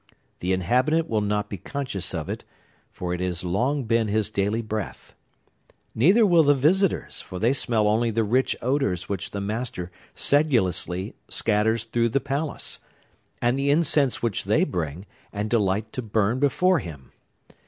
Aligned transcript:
The 0.39 0.51
inhabitant 0.51 1.07
will 1.07 1.21
not 1.21 1.47
be 1.47 1.57
conscious 1.59 2.11
of 2.11 2.27
it, 2.27 2.43
for 2.91 3.13
it 3.13 3.19
has 3.19 3.43
long 3.43 3.83
been 3.83 4.07
his 4.07 4.31
daily 4.31 4.63
breath! 4.63 5.13
Neither 5.93 6.25
will 6.25 6.41
the 6.41 6.55
visitors, 6.55 7.21
for 7.21 7.37
they 7.37 7.53
smell 7.53 7.87
only 7.87 8.09
the 8.09 8.23
rich 8.23 8.55
odors 8.63 9.07
which 9.07 9.29
the 9.29 9.41
master 9.41 9.91
sedulously 10.15 11.13
scatters 11.29 11.83
through 11.83 12.09
the 12.09 12.19
palace, 12.19 12.79
and 13.43 13.59
the 13.59 13.69
incense 13.69 14.23
which 14.23 14.45
they 14.45 14.63
bring, 14.63 15.05
and 15.31 15.51
delight 15.51 15.93
to 15.93 16.01
burn 16.01 16.39
before 16.39 16.79
him! 16.79 17.11